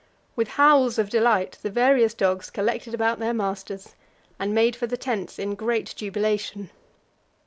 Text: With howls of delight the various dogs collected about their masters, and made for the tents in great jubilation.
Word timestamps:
With 0.35 0.47
howls 0.57 0.97
of 0.97 1.11
delight 1.11 1.59
the 1.61 1.69
various 1.69 2.15
dogs 2.15 2.49
collected 2.49 2.95
about 2.95 3.19
their 3.19 3.35
masters, 3.35 3.93
and 4.39 4.51
made 4.51 4.75
for 4.75 4.87
the 4.87 4.97
tents 4.97 5.37
in 5.37 5.53
great 5.53 5.93
jubilation. 5.95 6.71